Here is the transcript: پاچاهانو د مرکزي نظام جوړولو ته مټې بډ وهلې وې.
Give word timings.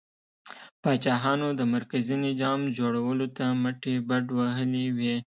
پاچاهانو 0.83 1.47
د 1.59 1.61
مرکزي 1.73 2.15
نظام 2.27 2.59
جوړولو 2.77 3.27
ته 3.37 3.45
مټې 3.63 3.95
بډ 4.07 4.25
وهلې 4.37 4.85
وې. 4.97 5.15